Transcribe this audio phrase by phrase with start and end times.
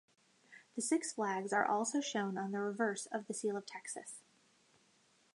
[0.75, 4.23] The six flags are also shown on the reverse of the Seal of Texas.